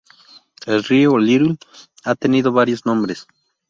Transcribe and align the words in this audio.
El 0.65 0.83
río 0.83 1.15
Little 1.19 1.59
ha 2.05 2.15
tenido 2.15 2.51
varios 2.51 2.87
nombres. 2.87 3.27